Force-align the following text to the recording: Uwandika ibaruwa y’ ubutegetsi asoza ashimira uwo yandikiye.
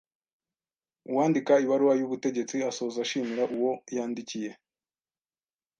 Uwandika 1.09 1.53
ibaruwa 1.63 1.93
y’ 1.99 2.03
ubutegetsi 2.07 2.55
asoza 2.69 2.97
ashimira 3.05 3.43
uwo 3.55 3.71
yandikiye. 3.95 4.51